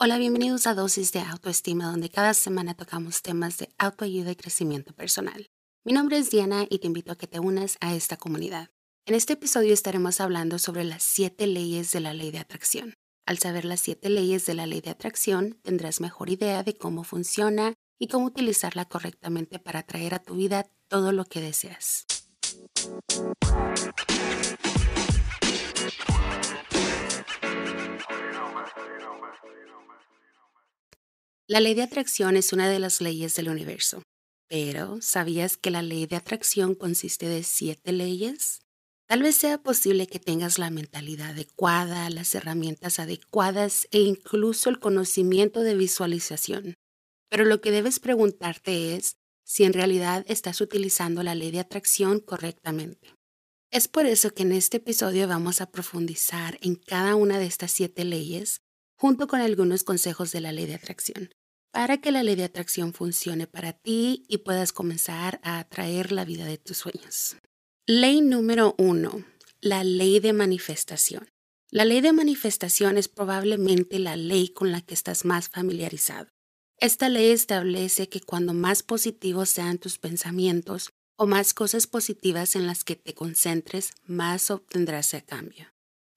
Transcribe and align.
Hola, 0.00 0.16
bienvenidos 0.16 0.68
a 0.68 0.74
Dosis 0.74 1.10
de 1.10 1.18
Autoestima, 1.18 1.90
donde 1.90 2.08
cada 2.08 2.32
semana 2.32 2.74
tocamos 2.74 3.20
temas 3.20 3.58
de 3.58 3.68
autoayuda 3.78 4.30
y 4.30 4.36
crecimiento 4.36 4.94
personal. 4.94 5.48
Mi 5.84 5.92
nombre 5.92 6.18
es 6.18 6.30
Diana 6.30 6.66
y 6.70 6.78
te 6.78 6.86
invito 6.86 7.10
a 7.10 7.16
que 7.16 7.26
te 7.26 7.40
unas 7.40 7.76
a 7.80 7.96
esta 7.96 8.16
comunidad. 8.16 8.68
En 9.06 9.16
este 9.16 9.32
episodio 9.32 9.74
estaremos 9.74 10.20
hablando 10.20 10.60
sobre 10.60 10.84
las 10.84 11.02
siete 11.02 11.48
leyes 11.48 11.90
de 11.90 11.98
la 11.98 12.14
ley 12.14 12.30
de 12.30 12.38
atracción. 12.38 12.94
Al 13.26 13.38
saber 13.38 13.64
las 13.64 13.80
siete 13.80 14.08
leyes 14.08 14.46
de 14.46 14.54
la 14.54 14.68
ley 14.68 14.80
de 14.80 14.90
atracción, 14.90 15.58
tendrás 15.64 16.00
mejor 16.00 16.30
idea 16.30 16.62
de 16.62 16.76
cómo 16.76 17.02
funciona 17.02 17.74
y 17.98 18.06
cómo 18.06 18.26
utilizarla 18.26 18.84
correctamente 18.84 19.58
para 19.58 19.80
atraer 19.80 20.14
a 20.14 20.22
tu 20.22 20.36
vida 20.36 20.70
todo 20.86 21.10
lo 21.10 21.24
que 21.24 21.40
deseas. 21.40 22.06
La 31.50 31.60
ley 31.60 31.72
de 31.72 31.80
atracción 31.80 32.36
es 32.36 32.52
una 32.52 32.68
de 32.68 32.78
las 32.78 33.00
leyes 33.00 33.34
del 33.34 33.48
universo. 33.48 34.02
Pero, 34.50 34.98
¿sabías 35.00 35.56
que 35.56 35.70
la 35.70 35.80
ley 35.80 36.04
de 36.04 36.16
atracción 36.16 36.74
consiste 36.74 37.26
de 37.26 37.42
siete 37.42 37.90
leyes? 37.92 38.60
Tal 39.06 39.22
vez 39.22 39.36
sea 39.36 39.56
posible 39.56 40.06
que 40.06 40.18
tengas 40.18 40.58
la 40.58 40.68
mentalidad 40.68 41.30
adecuada, 41.30 42.10
las 42.10 42.34
herramientas 42.34 42.98
adecuadas 42.98 43.88
e 43.92 44.00
incluso 44.00 44.68
el 44.68 44.78
conocimiento 44.78 45.62
de 45.62 45.74
visualización. 45.74 46.74
Pero 47.30 47.46
lo 47.46 47.62
que 47.62 47.70
debes 47.70 47.98
preguntarte 47.98 48.94
es 48.94 49.16
si 49.42 49.64
en 49.64 49.72
realidad 49.72 50.26
estás 50.28 50.60
utilizando 50.60 51.22
la 51.22 51.34
ley 51.34 51.50
de 51.50 51.60
atracción 51.60 52.20
correctamente. 52.20 53.14
Es 53.70 53.88
por 53.88 54.04
eso 54.04 54.34
que 54.34 54.42
en 54.42 54.52
este 54.52 54.76
episodio 54.76 55.26
vamos 55.26 55.62
a 55.62 55.70
profundizar 55.70 56.58
en 56.60 56.74
cada 56.74 57.14
una 57.14 57.38
de 57.38 57.46
estas 57.46 57.70
siete 57.70 58.04
leyes 58.04 58.60
junto 58.98 59.28
con 59.28 59.40
algunos 59.40 59.82
consejos 59.82 60.30
de 60.32 60.42
la 60.42 60.52
ley 60.52 60.66
de 60.66 60.74
atracción 60.74 61.30
para 61.70 61.98
que 61.98 62.12
la 62.12 62.22
ley 62.22 62.34
de 62.34 62.44
atracción 62.44 62.92
funcione 62.92 63.46
para 63.46 63.72
ti 63.72 64.24
y 64.28 64.38
puedas 64.38 64.72
comenzar 64.72 65.40
a 65.42 65.58
atraer 65.58 66.12
la 66.12 66.24
vida 66.24 66.44
de 66.44 66.58
tus 66.58 66.78
sueños. 66.78 67.36
Ley 67.86 68.20
número 68.20 68.74
uno, 68.78 69.24
la 69.60 69.84
ley 69.84 70.20
de 70.20 70.32
manifestación. 70.32 71.30
La 71.70 71.84
ley 71.84 72.00
de 72.00 72.12
manifestación 72.12 72.96
es 72.96 73.08
probablemente 73.08 73.98
la 73.98 74.16
ley 74.16 74.48
con 74.48 74.72
la 74.72 74.80
que 74.80 74.94
estás 74.94 75.24
más 75.24 75.48
familiarizado. 75.48 76.28
Esta 76.78 77.08
ley 77.08 77.30
establece 77.30 78.08
que 78.08 78.20
cuando 78.20 78.54
más 78.54 78.82
positivos 78.82 79.48
sean 79.48 79.78
tus 79.78 79.98
pensamientos 79.98 80.90
o 81.16 81.26
más 81.26 81.52
cosas 81.52 81.86
positivas 81.86 82.56
en 82.56 82.66
las 82.66 82.84
que 82.84 82.94
te 82.94 83.14
concentres, 83.14 83.90
más 84.06 84.50
obtendrás 84.50 85.12
a 85.14 85.20
cambio. 85.20 85.66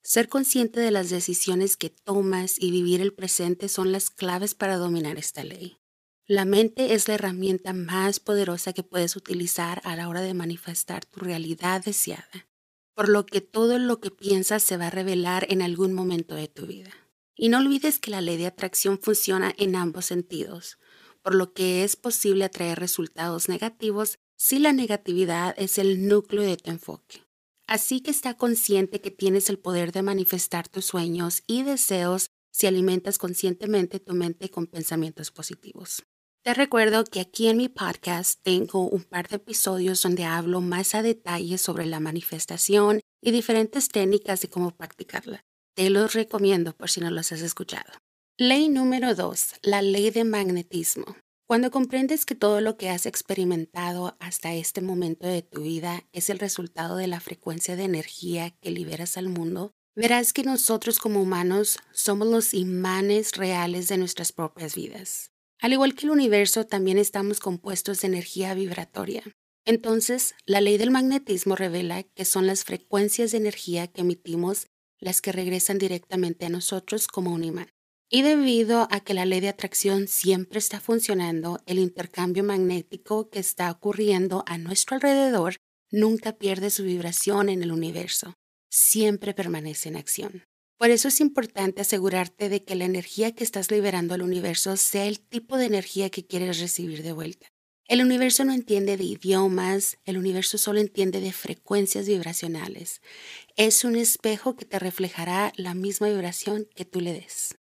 Ser 0.04 0.30
consciente 0.30 0.80
de 0.80 0.90
las 0.90 1.10
decisiones 1.12 1.78
que 1.78 1.92
tomas 1.92 2.60
y 2.60 2.72
vivir 2.72 3.02
el 3.02 3.14
presente 3.14 3.70
son 3.70 3.92
las 3.92 4.10
claves 4.10 4.56
para 4.56 4.78
dominar 4.78 5.18
esta 5.18 5.44
ley. 5.44 5.78
La 6.26 6.44
mente 6.44 6.94
es 6.94 7.08
la 7.08 7.16
herramienta 7.16 7.72
más 7.74 8.20
poderosa 8.20 8.74
que 8.74 8.84
puedes 8.84 9.16
utilizar 9.16 9.82
a 9.84 9.96
la 9.96 10.10
hora 10.10 10.22
de 10.22 10.34
manifestar 10.34 11.06
tu 11.06 11.20
realidad 11.20 11.84
deseada, 11.84 12.48
por 12.96 13.10
lo 13.10 13.26
que 13.26 13.42
todo 13.42 13.78
lo 13.78 14.00
que 14.00 14.10
piensas 14.10 14.64
se 14.64 14.78
va 14.78 14.88
a 14.88 14.92
revelar 14.92 15.46
en 15.50 15.62
algún 15.62 15.94
momento 15.94 16.34
de 16.34 16.48
tu 16.48 16.66
vida. 16.66 16.92
Y 17.36 17.50
no 17.50 17.60
olvides 17.60 18.00
que 18.00 18.12
la 18.12 18.22
ley 18.22 18.38
de 18.38 18.48
atracción 18.48 19.00
funciona 19.00 19.54
en 19.58 19.76
ambos 19.76 20.06
sentidos, 20.06 20.80
por 21.22 21.36
lo 21.36 21.54
que 21.54 21.84
es 21.84 21.96
posible 21.96 22.46
atraer 22.46 22.80
resultados 22.80 23.50
negativos 23.50 24.18
si 24.36 24.58
la 24.58 24.74
negatividad 24.74 25.54
es 25.58 25.78
el 25.78 26.08
núcleo 26.08 26.42
de 26.42 26.58
tu 26.58 26.72
enfoque. 26.72 27.22
Así 27.72 28.02
que 28.02 28.12
está 28.12 28.34
consciente 28.34 29.00
que 29.00 29.12
tienes 29.12 29.50
el 29.50 29.58
poder 29.58 29.94
de 29.94 30.02
manifestar 30.02 30.68
tus 30.68 30.84
sueños 30.84 31.42
y 31.48 31.64
deseos 31.64 32.30
si 32.52 32.68
alimentas 32.68 33.18
conscientemente 33.18 34.02
tu 34.02 34.14
mente 34.14 34.50
con 34.50 34.68
pensamientos 34.68 35.32
positivos. 35.32 36.04
Te 36.44 36.54
recuerdo 36.54 37.06
que 37.06 37.22
aquí 37.22 37.48
en 37.48 37.56
mi 37.56 37.70
podcast 37.70 38.42
tengo 38.44 38.90
un 38.90 39.06
par 39.06 39.30
de 39.30 39.38
episodios 39.38 40.02
donde 40.02 40.26
hablo 40.26 40.60
más 40.60 40.96
a 40.96 41.02
detalle 41.02 41.58
sobre 41.58 41.86
la 41.86 42.02
manifestación 42.02 43.00
y 43.24 43.32
diferentes 43.32 43.88
técnicas 43.88 44.42
de 44.42 44.50
cómo 44.50 44.72
practicarla. 44.72 45.46
Te 45.74 45.90
los 45.90 46.12
recomiendo 46.12 46.76
por 46.76 46.90
si 46.90 47.00
no 47.00 47.10
los 47.10 47.32
has 47.32 47.40
escuchado. 47.40 47.94
Ley 48.38 48.68
número 48.68 49.16
2. 49.16 49.60
La 49.62 49.82
ley 49.82 50.10
de 50.10 50.26
magnetismo. 50.26 51.16
Cuando 51.52 51.70
comprendes 51.70 52.26
que 52.26 52.34
todo 52.34 52.62
lo 52.62 52.78
que 52.78 52.90
has 52.90 53.06
experimentado 53.06 54.16
hasta 54.22 54.54
este 54.54 54.80
momento 54.80 55.28
de 55.28 55.42
tu 55.42 55.64
vida 55.64 56.08
es 56.14 56.30
el 56.30 56.40
resultado 56.40 56.96
de 56.96 57.08
la 57.08 57.20
frecuencia 57.20 57.76
de 57.76 57.84
energía 57.84 58.52
que 58.62 58.72
liberas 58.72 59.18
al 59.18 59.28
mundo, 59.28 59.74
verás 59.94 60.32
que 60.32 60.44
nosotros 60.44 60.98
como 60.98 61.22
humanos 61.22 61.80
somos 61.92 62.30
los 62.30 62.54
imanes 62.54 63.34
reales 63.34 63.90
de 63.90 63.98
nuestras 63.98 64.32
propias 64.32 64.76
vidas. 64.76 65.32
Al 65.60 65.74
igual 65.74 65.94
que 65.94 66.06
el 66.06 66.12
universo, 66.12 66.66
también 66.66 66.98
estamos 66.98 67.42
compuestos 67.42 68.00
de 68.00 68.08
energía 68.08 68.54
vibratoria. 68.54 69.22
Entonces, 69.66 70.36
la 70.46 70.62
ley 70.62 70.78
del 70.78 70.92
magnetismo 70.92 71.58
revela 71.58 72.04
que 72.04 72.24
son 72.24 72.48
las 72.48 72.64
frecuencias 72.64 73.32
de 73.32 73.40
energía 73.40 73.88
que 73.88 74.00
emitimos 74.00 74.68
las 75.02 75.20
que 75.20 75.34
regresan 75.34 75.80
directamente 75.80 76.46
a 76.46 76.50
nosotros 76.50 77.10
como 77.10 77.34
un 77.34 77.44
imán. 77.44 77.68
Y 78.14 78.24
debido 78.24 78.90
a 78.92 79.00
que 79.00 79.14
la 79.14 79.24
ley 79.24 79.40
de 79.40 79.48
atracción 79.48 80.10
siempre 80.10 80.60
está 80.60 80.82
funcionando, 80.82 81.62
el 81.66 81.80
intercambio 81.80 82.44
magnético 82.44 83.30
que 83.30 83.40
está 83.40 83.72
ocurriendo 83.72 84.44
a 84.48 84.58
nuestro 84.58 84.96
alrededor 84.98 85.56
nunca 85.92 86.34
pierde 86.34 86.72
su 86.72 86.84
vibración 86.84 87.48
en 87.48 87.64
el 87.64 87.72
universo, 87.72 88.34
siempre 88.70 89.34
permanece 89.34 89.88
en 89.88 89.96
acción. 89.96 90.44
Por 90.78 90.90
eso 90.90 91.08
es 91.08 91.22
importante 91.22 91.82
asegurarte 91.82 92.50
de 92.50 92.66
que 92.66 92.76
la 92.76 92.84
energía 92.84 93.34
que 93.34 93.46
estás 93.46 93.72
liberando 93.72 94.14
al 94.14 94.24
universo 94.24 94.76
sea 94.76 95.06
el 95.06 95.22
tipo 95.22 95.58
de 95.58 95.68
energía 95.68 96.10
que 96.10 96.26
quieres 96.26 96.60
recibir 96.60 97.04
de 97.04 97.14
vuelta. 97.14 97.48
El 97.88 98.02
universo 98.02 98.44
no 98.44 98.52
entiende 98.52 98.98
de 98.98 99.06
idiomas, 99.06 100.00
el 100.04 100.18
universo 100.18 100.58
solo 100.58 100.82
entiende 100.82 101.22
de 101.22 101.32
frecuencias 101.32 102.08
vibracionales. 102.08 103.00
Es 103.56 103.86
un 103.86 103.96
espejo 103.96 104.58
que 104.58 104.66
te 104.66 104.80
reflejará 104.80 105.54
la 105.56 105.76
misma 105.76 106.10
vibración 106.10 106.68
que 106.76 106.84
tú 106.84 107.00
le 107.00 107.14
des. 107.14 107.56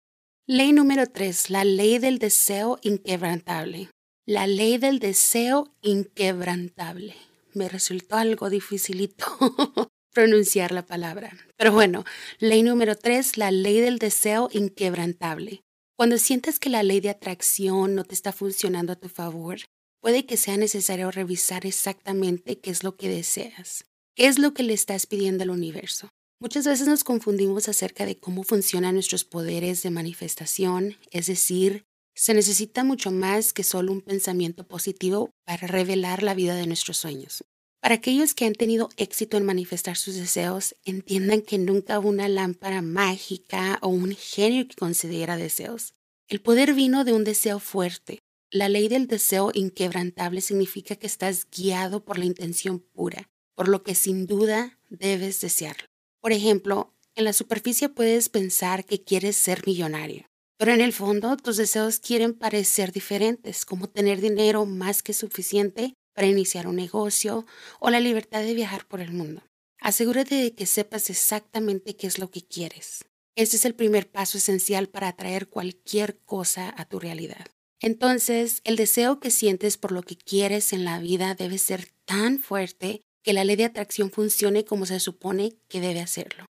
Ley 0.53 0.73
número 0.73 1.07
3, 1.07 1.51
la 1.51 1.63
ley 1.63 2.01
del 2.01 2.19
deseo 2.19 2.81
inquebrantable. 2.83 3.89
La 4.27 4.49
ley 4.49 4.79
del 4.79 4.99
deseo 4.99 5.73
inquebrantable. 5.81 7.15
Me 7.55 7.69
resultó 7.69 8.17
algo 8.17 8.51
dificilito 8.51 9.27
pronunciar 10.13 10.73
la 10.73 10.85
palabra. 10.85 11.31
Pero 11.57 11.71
bueno, 11.71 12.05
ley 12.41 12.65
número 12.65 12.97
3, 12.97 13.37
la 13.37 13.53
ley 13.53 13.79
del 13.79 14.01
deseo 14.01 14.49
inquebrantable. 14.51 15.61
Cuando 15.97 16.19
sientes 16.19 16.59
que 16.59 16.69
la 16.69 16.83
ley 16.83 16.99
de 16.99 17.11
atracción 17.11 17.95
no 17.95 18.03
te 18.03 18.15
está 18.15 18.33
funcionando 18.33 18.93
a 18.93 18.97
tu 18.97 19.09
favor, 19.09 19.59
puede 20.01 20.27
que 20.27 20.37
sea 20.37 20.57
necesario 20.57 21.13
revisar 21.13 21.65
exactamente 21.65 22.59
qué 22.59 22.71
es 22.71 22.83
lo 22.83 22.97
que 22.97 23.09
deseas, 23.09 23.85
qué 24.17 24.27
es 24.27 24.41
lo 24.41 24.53
que 24.53 24.65
le 24.65 24.73
estás 24.73 25.07
pidiendo 25.07 25.45
al 25.45 25.51
universo. 25.51 26.11
Muchas 26.43 26.67
veces 26.67 26.89
nos 26.89 27.05
confundimos 27.05 27.69
acerca 27.69 28.07
de 28.07 28.19
cómo 28.19 28.45
funcionan 28.45 28.95
nuestros 28.95 29.25
poderes 29.25 29.83
de 29.83 29.91
manifestación, 29.91 30.97
es 31.11 31.27
decir, 31.27 31.85
se 32.15 32.33
necesita 32.33 32.83
mucho 32.83 33.11
más 33.11 33.53
que 33.53 33.63
solo 33.63 33.93
un 33.93 34.01
pensamiento 34.01 34.67
positivo 34.67 35.29
para 35.45 35.67
revelar 35.67 36.23
la 36.23 36.33
vida 36.33 36.55
de 36.55 36.67
nuestros 36.67 36.97
sueños. 36.97 37.45
Para 37.83 37.97
aquellos 37.97 38.33
que 38.33 38.47
han 38.47 38.55
tenido 38.55 38.89
éxito 38.97 39.37
en 39.37 39.45
manifestar 39.45 39.99
sus 39.99 40.15
deseos, 40.15 40.75
entiendan 40.87 41.43
que 41.43 41.59
nunca 41.59 41.99
hubo 41.99 42.09
una 42.09 42.27
lámpara 42.27 42.81
mágica 42.81 43.79
o 43.83 43.89
un 43.89 44.17
genio 44.17 44.67
que 44.67 44.77
concediera 44.77 45.37
deseos. 45.37 45.93
El 46.27 46.41
poder 46.41 46.73
vino 46.73 47.05
de 47.05 47.13
un 47.13 47.25
deseo 47.25 47.59
fuerte. 47.59 48.21
La 48.51 48.71
ley 48.71 48.89
del 48.89 49.09
deseo 49.09 49.51
inquebrantable 49.53 50.41
significa 50.41 50.97
que 50.97 51.07
estás 51.07 51.47
guiado 51.51 52.03
por 52.03 52.19
la 52.19 52.25
intención 52.25 52.79
pura, 52.79 53.29
por 53.55 53.69
lo 53.69 53.83
que 53.83 53.95
sin 53.95 54.27
duda 54.27 54.79
debes 54.89 55.43
desearlo. 55.43 55.90
Por 56.21 56.33
ejemplo, 56.33 56.95
en 57.15 57.25
la 57.25 57.33
superficie 57.33 57.89
puedes 57.89 58.29
pensar 58.29 58.85
que 58.85 59.03
quieres 59.03 59.37
ser 59.37 59.67
millonario, 59.67 60.27
pero 60.59 60.73
en 60.73 60.81
el 60.81 60.93
fondo 60.93 61.37
tus 61.37 61.57
deseos 61.57 61.99
quieren 61.99 62.35
parecer 62.35 62.93
diferentes, 62.93 63.65
como 63.65 63.89
tener 63.89 64.21
dinero 64.21 64.67
más 64.67 65.03
que 65.03 65.15
suficiente 65.15 65.95
para 66.15 66.27
iniciar 66.27 66.67
un 66.67 66.77
negocio 66.77 67.47
o 67.79 67.91
la 67.91 68.01
libertad 68.01 68.43
de 68.43 68.55
viajar 68.55 68.87
por 68.87 69.01
el 69.01 69.13
mundo. 69.13 69.43
Asegúrate 69.81 70.35
de 70.35 70.55
que 70.55 70.67
sepas 70.67 71.09
exactamente 71.09 71.97
qué 71.97 72.07
es 72.07 72.19
lo 72.19 72.31
que 72.31 72.43
quieres. 72.43 73.05
Este 73.35 73.57
es 73.57 73.65
el 73.65 73.75
primer 73.75 74.11
paso 74.11 74.37
esencial 74.37 74.89
para 74.89 75.09
atraer 75.09 75.49
cualquier 75.49 76.19
cosa 76.19 76.75
a 76.77 76.85
tu 76.85 76.99
realidad. 76.99 77.47
Entonces, 77.81 78.61
el 78.65 78.77
deseo 78.77 79.21
que 79.21 79.31
sientes 79.31 79.79
por 79.79 79.93
lo 79.93 80.03
que 80.03 80.17
quieres 80.17 80.75
en 80.75 80.85
la 80.85 80.99
vida 80.99 81.35
debe 81.35 81.57
ser 81.57 81.89
tan 82.05 82.39
fuerte 82.39 83.01
que 83.23 83.33
la 83.33 83.45
ley 83.45 83.57
de 83.57 83.65
atracción 83.65 84.11
funcione 84.11 84.65
como 84.65 84.87
se 84.87 85.01
supone 85.01 85.57
que 85.69 85.81
debe 85.81 86.01
hacerlo. 86.01 86.47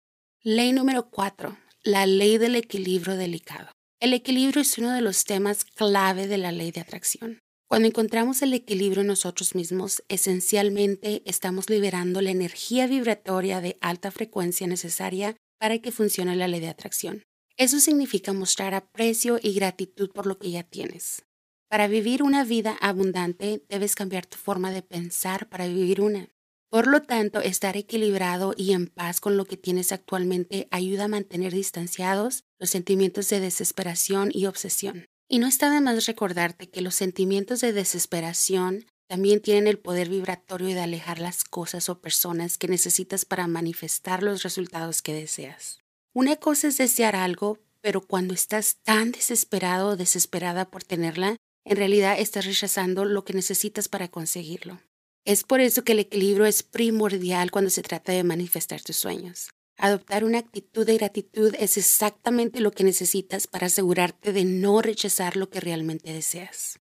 Ley 0.44 0.74
número 0.74 1.10
4. 1.10 1.58
La 1.84 2.06
ley 2.06 2.38
del 2.38 2.56
equilibrio 2.56 3.16
delicado. 3.16 3.69
El 4.00 4.14
equilibrio 4.14 4.62
es 4.62 4.78
uno 4.78 4.94
de 4.94 5.02
los 5.02 5.24
temas 5.24 5.66
clave 5.66 6.28
de 6.28 6.38
la 6.38 6.52
ley 6.52 6.72
de 6.72 6.81
atracción. 6.81 7.40
Cuando 7.68 7.88
encontramos 7.88 8.42
el 8.42 8.54
equilibrio 8.54 9.02
en 9.02 9.08
nosotros 9.08 9.56
mismos, 9.56 10.04
esencialmente 10.08 11.22
estamos 11.25 11.69
liberando 11.69 12.22
la 12.22 12.31
energía 12.31 12.88
vibratoria 12.88 13.60
de 13.60 13.78
alta 13.81 14.12
frecuencia 14.12 14.68
necesaria 14.68 15.36
para 15.60 15.80
que 15.80 15.92
funcione 15.92 16.36
la 16.36 16.48
ley 16.48 16.62
de 16.62 16.69
atracción. 16.69 17.24
Eso 17.58 17.80
significa 17.80 18.31
mostrar 18.34 18.74
aprecio 18.74 19.40
y 19.42 19.54
gratitud 19.54 20.12
por 20.12 20.28
lo 20.28 20.38
que 20.38 20.52
ya 20.52 20.64
tienes. 20.64 21.24
Para 21.69 21.88
vivir 21.88 22.24
una 22.24 22.46
vida 22.46 22.78
abundante 22.80 23.66
debes 23.68 23.96
cambiar 23.96 24.25
tu 24.25 24.38
forma 24.38 24.72
de 24.72 24.84
pensar 24.84 25.50
para 25.50 25.68
vivir 25.68 26.00
una. 26.00 26.30
Por 26.69 26.88
lo 26.88 27.02
tanto, 27.02 27.40
estar 27.40 27.78
equilibrado 27.78 28.54
y 28.58 28.74
en 28.74 28.88
paz 28.88 29.22
con 29.22 29.38
lo 29.38 29.46
que 29.46 29.56
tienes 29.56 29.94
actualmente 29.94 30.68
ayuda 30.69 31.06
a 31.06 31.08
mantener 31.08 31.54
distanciados 31.54 32.44
los 32.60 32.69
sentimientos 32.69 33.30
de 33.30 33.40
desesperación 33.40 34.31
y 34.34 34.48
obsesión. 34.48 35.06
Y 35.30 35.40
no 35.40 35.48
está 35.48 35.72
de 35.72 35.80
más 35.80 36.06
recordarte 36.06 36.69
que 36.69 36.81
los 36.81 36.96
sentimientos 36.96 37.62
de 37.62 37.72
desesperación 37.72 38.86
también 39.08 39.42
tienen 39.42 39.68
el 39.68 39.80
poder 39.80 40.10
vibratorio 40.10 40.68
de 40.68 40.81
alejar 40.81 41.19
las 41.19 41.46
cosas 41.46 41.88
o 41.88 42.02
personas 42.02 42.58
que 42.58 42.68
necesitas 42.68 43.24
para 43.24 43.48
manifestar 43.48 44.22
los 44.22 44.44
resultados 44.44 45.02
que 45.02 45.14
deseas. 45.14 45.80
Una 46.14 46.36
cosa 46.36 46.68
es 46.68 46.78
desear 46.78 47.16
algo, 47.16 47.60
pero 47.80 48.02
cuando 48.02 48.34
estás 48.34 48.78
tan 48.84 49.12
desesperado 49.12 49.90
o 49.90 49.96
desesperada 49.96 50.69
por 50.69 50.84
tenerla, 50.84 51.38
en 51.64 51.78
realidad 51.78 52.19
estás 52.19 52.46
rechazando 52.46 53.06
lo 53.06 53.24
que 53.24 53.34
necesitas 53.34 53.88
para 53.88 54.10
conseguirlo. 54.10 54.81
Es 55.27 55.44
por 55.44 55.59
eso 55.59 55.83
que 55.83 55.91
el 55.91 56.00
equilibrio 56.00 56.45
es 56.45 56.63
primordial 56.63 57.51
cuando 57.51 57.69
se 57.69 57.81
trata 57.81 58.13
de 58.13 58.24
manifestar 58.24 58.81
tus 58.81 58.95
sueños. 58.95 59.50
Adoptar 59.77 60.24
una 60.24 60.38
actitud 60.38 60.85
de 60.85 60.97
gratitud 60.97 61.53
es 61.59 61.75
exactamente 61.75 62.62
lo 62.62 62.71
que 62.71 62.85
necesitas 62.85 63.45
para 63.45 63.68
asegurarte 63.68 64.31
de 64.31 64.45
no 64.45 64.81
rechazar 64.81 65.35
lo 65.35 65.50
que 65.50 65.59
realmente 65.59 66.13
deseas. 66.13 66.79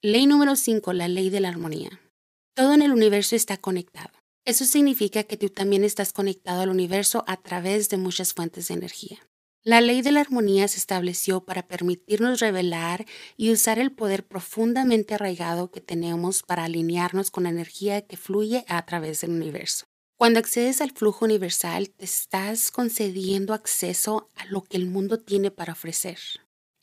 Ley 0.00 0.24
número 0.24 0.56
5, 0.56 0.90
la 0.94 1.06
ley 1.06 1.28
de 1.28 1.40
la 1.40 1.50
armonía. 1.50 2.00
Todo 2.54 2.72
en 2.72 2.80
el 2.80 2.92
universo 2.92 3.36
está 3.36 3.58
conectado. 3.58 4.10
Eso 4.46 4.64
significa 4.64 5.24
que 5.24 5.36
tú 5.36 5.50
también 5.50 5.84
estás 5.84 6.14
conectado 6.14 6.62
al 6.62 6.70
universo 6.70 7.24
a 7.26 7.36
través 7.36 7.90
de 7.90 7.98
muchas 7.98 8.32
fuentes 8.32 8.68
de 8.68 8.74
energía. 8.74 9.18
La 9.64 9.80
ley 9.80 10.02
de 10.02 10.10
la 10.10 10.20
armonía 10.20 10.66
se 10.66 10.78
estableció 10.78 11.44
para 11.44 11.68
permitirnos 11.68 12.40
revelar 12.40 13.06
y 13.36 13.52
usar 13.52 13.78
el 13.78 13.92
poder 13.92 14.26
profundamente 14.26 15.14
arraigado 15.14 15.70
que 15.70 15.80
tenemos 15.80 16.42
para 16.42 16.64
alinearnos 16.64 17.30
con 17.30 17.44
la 17.44 17.50
energía 17.50 18.02
que 18.02 18.16
fluye 18.16 18.64
a 18.66 18.84
través 18.84 19.20
del 19.20 19.30
universo. 19.30 19.84
Cuando 20.16 20.40
accedes 20.40 20.80
al 20.80 20.90
flujo 20.90 21.24
universal, 21.24 21.90
te 21.90 22.04
estás 22.04 22.72
concediendo 22.72 23.54
acceso 23.54 24.30
a 24.34 24.46
lo 24.46 24.64
que 24.64 24.76
el 24.76 24.86
mundo 24.86 25.20
tiene 25.20 25.52
para 25.52 25.74
ofrecer. 25.74 26.18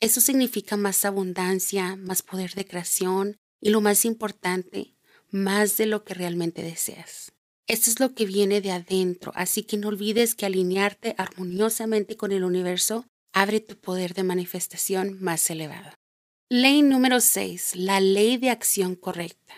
Eso 0.00 0.22
significa 0.22 0.78
más 0.78 1.04
abundancia, 1.04 1.96
más 1.96 2.22
poder 2.22 2.54
de 2.54 2.64
creación 2.64 3.36
y 3.60 3.68
lo 3.68 3.82
más 3.82 4.06
importante, 4.06 4.94
más 5.30 5.76
de 5.76 5.84
lo 5.84 6.02
que 6.04 6.14
realmente 6.14 6.62
deseas. 6.62 7.32
Esto 7.70 7.88
es 7.88 8.00
lo 8.00 8.16
que 8.16 8.26
viene 8.26 8.60
de 8.60 8.72
adentro, 8.72 9.30
así 9.36 9.62
que 9.62 9.76
no 9.76 9.86
olvides 9.86 10.34
que 10.34 10.44
alinearte 10.44 11.14
armoniosamente 11.16 12.16
con 12.16 12.32
el 12.32 12.42
universo 12.42 13.06
abre 13.32 13.60
tu 13.60 13.76
poder 13.76 14.12
de 14.12 14.24
manifestación 14.24 15.22
más 15.22 15.48
elevado. 15.50 15.92
Ley 16.48 16.82
número 16.82 17.20
6. 17.20 17.76
La 17.76 18.00
ley 18.00 18.38
de 18.38 18.50
acción 18.50 18.96
correcta. 18.96 19.54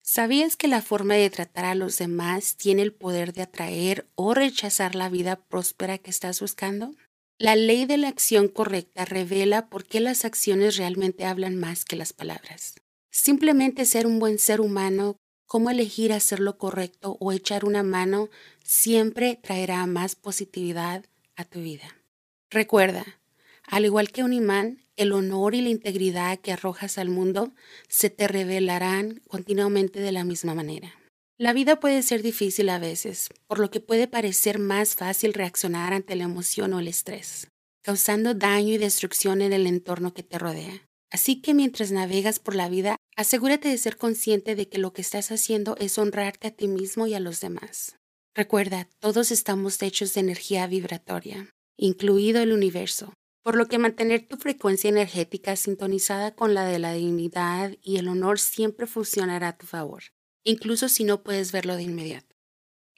¿Sabías 0.00 0.54
que 0.54 0.68
la 0.68 0.80
forma 0.80 1.14
de 1.14 1.28
tratar 1.28 1.64
a 1.64 1.74
los 1.74 1.98
demás 1.98 2.54
tiene 2.56 2.82
el 2.82 2.92
poder 2.92 3.32
de 3.32 3.42
atraer 3.42 4.06
o 4.14 4.32
rechazar 4.32 4.94
la 4.94 5.08
vida 5.08 5.34
próspera 5.34 5.98
que 5.98 6.10
estás 6.10 6.38
buscando? 6.40 6.94
La 7.36 7.56
ley 7.56 7.84
de 7.84 7.96
la 7.96 8.06
acción 8.06 8.46
correcta 8.46 9.04
revela 9.06 9.68
por 9.68 9.86
qué 9.86 9.98
las 9.98 10.24
acciones 10.24 10.76
realmente 10.76 11.24
hablan 11.24 11.56
más 11.56 11.84
que 11.84 11.96
las 11.96 12.12
palabras. 12.12 12.76
Simplemente 13.10 13.86
ser 13.86 14.06
un 14.06 14.20
buen 14.20 14.38
ser 14.38 14.60
humano 14.60 15.16
cómo 15.50 15.68
elegir 15.68 16.12
hacer 16.12 16.38
lo 16.38 16.58
correcto 16.58 17.16
o 17.18 17.32
echar 17.32 17.64
una 17.64 17.82
mano 17.82 18.28
siempre 18.62 19.36
traerá 19.42 19.84
más 19.86 20.14
positividad 20.14 21.04
a 21.34 21.44
tu 21.44 21.60
vida. 21.60 21.96
Recuerda, 22.50 23.04
al 23.66 23.84
igual 23.84 24.12
que 24.12 24.22
un 24.22 24.32
imán, 24.32 24.84
el 24.94 25.10
honor 25.10 25.56
y 25.56 25.60
la 25.60 25.70
integridad 25.70 26.38
que 26.38 26.52
arrojas 26.52 26.98
al 26.98 27.08
mundo 27.08 27.52
se 27.88 28.10
te 28.10 28.28
revelarán 28.28 29.22
continuamente 29.26 29.98
de 29.98 30.12
la 30.12 30.22
misma 30.22 30.54
manera. 30.54 30.94
La 31.36 31.52
vida 31.52 31.80
puede 31.80 32.02
ser 32.02 32.22
difícil 32.22 32.68
a 32.68 32.78
veces, 32.78 33.28
por 33.48 33.58
lo 33.58 33.72
que 33.72 33.80
puede 33.80 34.06
parecer 34.06 34.60
más 34.60 34.94
fácil 34.94 35.34
reaccionar 35.34 35.94
ante 35.94 36.14
la 36.14 36.24
emoción 36.24 36.74
o 36.74 36.78
el 36.78 36.86
estrés, 36.86 37.48
causando 37.82 38.34
daño 38.34 38.72
y 38.74 38.78
destrucción 38.78 39.42
en 39.42 39.52
el 39.52 39.66
entorno 39.66 40.14
que 40.14 40.22
te 40.22 40.38
rodea. 40.38 40.89
Así 41.10 41.40
que 41.40 41.54
mientras 41.54 41.90
navegas 41.90 42.38
por 42.38 42.54
la 42.54 42.68
vida, 42.68 42.96
asegúrate 43.16 43.68
de 43.68 43.78
ser 43.78 43.96
consciente 43.96 44.54
de 44.54 44.68
que 44.68 44.78
lo 44.78 44.92
que 44.92 45.02
estás 45.02 45.32
haciendo 45.32 45.76
es 45.78 45.98
honrarte 45.98 46.48
a 46.48 46.50
ti 46.52 46.68
mismo 46.68 47.06
y 47.06 47.14
a 47.14 47.20
los 47.20 47.40
demás. 47.40 47.96
Recuerda, 48.34 48.88
todos 49.00 49.32
estamos 49.32 49.82
hechos 49.82 50.14
de 50.14 50.20
energía 50.20 50.66
vibratoria, 50.68 51.50
incluido 51.76 52.40
el 52.40 52.52
universo, 52.52 53.12
por 53.42 53.56
lo 53.56 53.66
que 53.66 53.78
mantener 53.78 54.28
tu 54.28 54.36
frecuencia 54.36 54.88
energética 54.88 55.56
sintonizada 55.56 56.34
con 56.34 56.54
la 56.54 56.64
de 56.64 56.78
la 56.78 56.92
dignidad 56.92 57.76
y 57.82 57.96
el 57.96 58.06
honor 58.06 58.38
siempre 58.38 58.86
funcionará 58.86 59.48
a 59.48 59.58
tu 59.58 59.66
favor, 59.66 60.04
incluso 60.44 60.88
si 60.88 61.02
no 61.02 61.24
puedes 61.24 61.50
verlo 61.50 61.74
de 61.74 61.82
inmediato. 61.82 62.36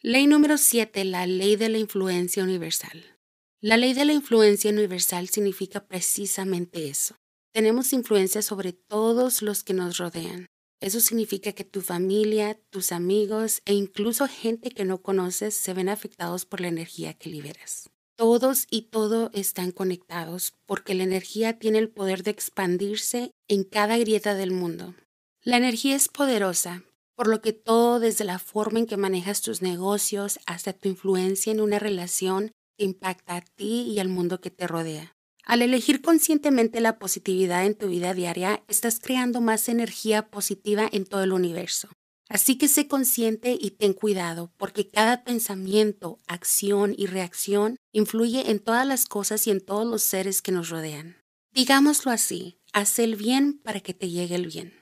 Ley 0.03 0.27
número 0.27 0.59
7. 0.59 1.05
La 1.05 1.27
ley 1.27 1.57
de 1.57 1.69
la 1.71 1.79
influencia 1.79 2.43
universal. 2.43 3.17
La 3.61 3.77
ley 3.77 3.95
de 3.95 4.05
la 4.05 4.13
influencia 4.13 4.71
universal 4.71 5.29
significa 5.29 5.87
precisamente 5.87 6.89
eso. 6.89 7.15
Tenemos 7.53 7.93
influencia 7.93 8.41
sobre 8.41 8.73
todos 8.73 9.43
los 9.43 9.63
que 9.63 9.75
nos 9.75 9.99
rodean. 9.99 10.47
Eso 10.81 11.01
significa 11.01 11.53
que 11.53 11.65
tu 11.65 11.83
familia, 11.83 12.59
tus 12.71 12.93
amigos 12.93 13.61
e 13.67 13.75
incluso 13.75 14.27
gente 14.27 14.71
que 14.71 14.87
no 14.87 15.03
conoces 15.03 15.55
se 15.55 15.75
ven 15.75 15.91
afectados 15.91 16.47
por 16.47 16.63
la 16.63 16.69
energía 16.69 17.13
que 17.13 17.29
liberas. 17.29 17.91
Todos 18.17 18.67
y 18.71 18.83
todo 18.83 19.31
están 19.35 19.71
conectados 19.71 20.55
porque 20.65 20.95
la 20.95 21.03
energía 21.03 21.59
tiene 21.59 21.79
el 21.79 21.91
poder 21.91 22.23
de 22.23 22.31
expandirse 22.31 23.33
en 23.49 23.65
cada 23.65 23.99
grieta 23.99 24.35
del 24.35 24.51
mundo. 24.51 24.95
La 25.43 25.59
energía 25.59 25.95
es 25.95 26.09
poderosa, 26.09 26.85
por 27.15 27.29
lo 27.29 27.43
que 27.43 27.53
todo 27.53 28.01
desde 28.01 28.25
la 28.25 28.39
forma 28.39 28.79
en 28.79 28.87
que 28.87 28.97
manejas 28.97 29.43
tus 29.43 29.61
negocios 29.61 30.41
hasta 30.47 30.73
tu 30.73 30.89
influencia 30.89 31.53
en 31.53 31.61
una 31.61 31.79
relación 31.79 32.53
impacta 32.79 33.37
a 33.37 33.41
ti 33.43 33.83
y 33.83 33.99
al 33.99 34.09
mundo 34.09 34.41
que 34.41 34.51
te 34.51 34.67
rodea. 34.67 35.15
Al 35.45 35.63
elegir 35.63 36.03
conscientemente 36.03 36.81
la 36.81 36.99
positividad 36.99 37.67
en 37.67 37.75
tu 37.75 37.89
vida 37.89 38.15
diaria, 38.15 38.63
estás 38.69 39.01
creando 39.01 39.41
más 39.41 39.69
energía 39.69 40.31
positiva 40.31 40.89
en 40.91 41.05
todo 41.05 41.25
el 41.25 41.33
universo. 41.33 41.89
Así 42.29 42.57
que 42.57 42.69
sé 42.69 42.89
consciente 42.89 43.59
y 43.61 43.73
ten 43.73 43.93
cuidado, 43.93 44.53
porque 44.57 44.89
cada 44.89 45.25
pensamiento, 45.25 46.21
acción 46.29 46.95
y 46.97 47.07
reacción 47.07 47.77
influye 47.93 48.51
en 48.51 48.59
todas 48.59 48.87
las 48.87 49.05
cosas 49.05 49.47
y 49.47 49.51
en 49.51 49.61
todos 49.61 49.87
los 49.87 50.03
seres 50.03 50.41
que 50.41 50.53
nos 50.53 50.71
rodean. 50.71 51.17
Digámoslo 51.53 52.11
así, 52.11 52.59
haz 52.73 52.99
el 52.99 53.17
bien 53.17 53.61
para 53.63 53.81
que 53.81 53.93
te 53.93 54.09
llegue 54.09 54.37
el 54.37 54.47
bien. 54.47 54.73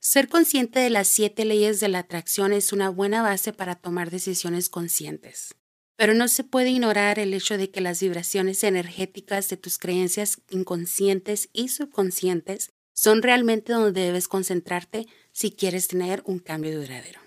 Ser 0.00 0.28
consciente 0.28 0.80
de 0.80 0.90
las 0.90 1.08
siete 1.08 1.46
leyes 1.46 1.80
de 1.80 1.88
la 1.88 2.00
atracción 2.00 2.52
es 2.52 2.74
una 2.74 2.90
buena 2.90 3.22
base 3.22 3.54
para 3.54 3.76
tomar 3.76 4.10
decisiones 4.10 4.68
conscientes. 4.68 5.54
Pero 5.96 6.14
no 6.14 6.28
se 6.28 6.44
puede 6.44 6.70
ignorar 6.70 7.18
el 7.18 7.34
hecho 7.34 7.56
de 7.56 7.70
que 7.70 7.80
las 7.80 8.00
vibraciones 8.00 8.64
energéticas 8.64 9.48
de 9.48 9.56
tus 9.56 9.78
creencias 9.78 10.40
inconscientes 10.50 11.48
y 11.52 11.68
subconscientes 11.68 12.72
son 12.92 13.22
realmente 13.22 13.72
donde 13.72 14.00
debes 14.00 14.28
concentrarte 14.28 15.06
si 15.32 15.50
quieres 15.50 15.88
tener 15.88 16.22
un 16.26 16.38
cambio 16.38 16.78
duradero. 16.80 17.20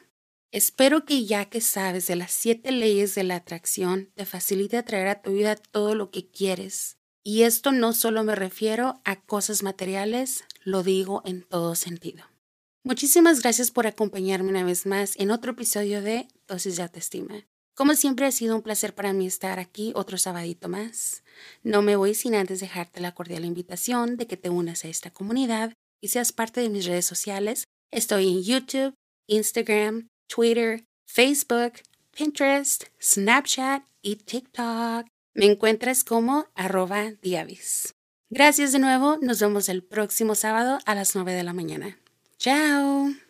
Espero 0.51 1.05
que 1.05 1.25
ya 1.25 1.45
que 1.45 1.59
sabes 1.59 2.07
de 2.07 2.15
las 2.15 2.31
siete 2.31 2.71
leyes 2.71 3.15
de 3.15 3.23
la 3.23 3.35
atracción, 3.35 4.11
te 4.15 4.25
facilite 4.25 4.77
atraer 4.77 5.07
a 5.07 5.21
tu 5.21 5.33
vida 5.33 5.55
todo 5.55 5.93
lo 5.93 6.09
que 6.09 6.29
quieres. 6.29 6.97
Y 7.21 7.43
esto 7.43 7.73
no 7.73 7.91
solo 7.91 8.23
me 8.23 8.35
refiero 8.35 9.01
a 9.03 9.19
cosas 9.19 9.61
materiales, 9.61 10.45
lo 10.63 10.83
digo 10.83 11.21
en 11.25 11.43
todo 11.43 11.75
sentido. 11.75 12.23
Muchísimas 12.83 13.41
gracias 13.41 13.69
por 13.71 13.85
acompañarme 13.85 14.49
una 14.49 14.63
vez 14.63 14.85
más 14.85 15.17
en 15.17 15.31
otro 15.31 15.51
episodio 15.51 16.01
de 16.01 16.29
Dosis 16.47 16.77
de 16.77 16.83
Autoestima. 16.83 17.45
Como 17.77 17.93
siempre 17.93 18.25
ha 18.25 18.31
sido 18.31 18.55
un 18.55 18.63
placer 18.63 18.95
para 18.95 19.13
mí 19.13 19.27
estar 19.27 19.59
aquí 19.59 19.91
otro 19.93 20.17
sabadito 20.17 20.67
más. 20.67 21.23
No 21.61 21.83
me 21.83 21.95
voy 21.95 22.15
sin 22.15 22.33
antes 22.33 22.59
dejarte 22.59 23.01
la 23.01 23.13
cordial 23.13 23.45
invitación 23.45 24.17
de 24.17 24.25
que 24.25 24.35
te 24.35 24.49
unas 24.49 24.83
a 24.83 24.87
esta 24.87 25.11
comunidad 25.11 25.73
y 26.01 26.07
seas 26.07 26.31
parte 26.31 26.59
de 26.59 26.69
mis 26.69 26.85
redes 26.85 27.05
sociales. 27.05 27.65
Estoy 27.91 28.29
en 28.29 28.41
YouTube, 28.41 28.95
Instagram, 29.27 30.07
Twitter, 30.27 30.85
Facebook, 31.05 31.73
Pinterest, 32.17 32.85
Snapchat 32.99 33.83
y 34.01 34.15
TikTok. 34.15 35.05
Me 35.35 35.45
encuentras 35.45 36.03
como 36.03 36.47
arroba 36.55 37.11
diavis. 37.21 37.93
Gracias 38.31 38.71
de 38.71 38.79
nuevo, 38.79 39.19
nos 39.21 39.39
vemos 39.39 39.69
el 39.69 39.83
próximo 39.83 40.33
sábado 40.33 40.79
a 40.87 40.95
las 40.95 41.13
9 41.13 41.31
de 41.31 41.43
la 41.43 41.53
mañana. 41.53 41.99
Chao. 42.39 43.26